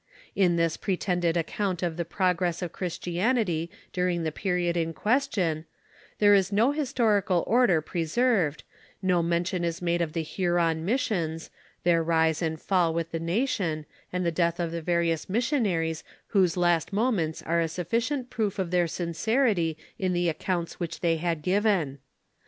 [0.35, 5.65] In this pretended account of the progress of Christianity during the period in question,
[6.17, 8.63] there is no historical order pre served,
[9.03, 11.51] no mention is made of the Huron missions,
[11.83, 16.57] their rise and fall with the nation, and the death of the various niissidnaries whose
[16.57, 21.17] last moments are a suf ficient proof of their sincerity in the accounts which they
[21.17, 21.99] had given.